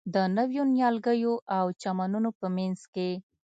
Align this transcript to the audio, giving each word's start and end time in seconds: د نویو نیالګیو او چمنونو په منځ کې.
د 0.13 0.15
نویو 0.37 0.63
نیالګیو 0.73 1.33
او 1.57 1.65
چمنونو 1.81 2.29
په 2.39 2.47
منځ 2.55 2.79
کې. 2.93 3.11